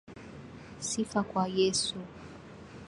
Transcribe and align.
Sifa 0.87 1.23
kwa 1.23 1.47
Yesu! 1.55 1.95